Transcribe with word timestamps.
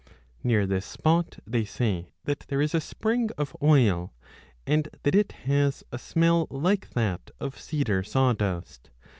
Near 0.43 0.65
this 0.65 0.87
15 0.87 0.93
spot 0.99 1.39
they 1.45 1.63
say 1.63 2.09
that 2.23 2.45
there 2.47 2.59
is 2.59 2.73
a 2.73 2.81
spring 2.81 3.29
of 3.37 3.55
oil, 3.61 4.11
and 4.65 4.89
that 5.03 5.13
it 5.13 5.31
has 5.45 5.83
a 5.91 5.99
smell 5.99 6.47
like 6.49 6.89
that 6.95 7.29
of 7.39 7.59
cedar 7.59 8.01
sawdust. 8.01 8.89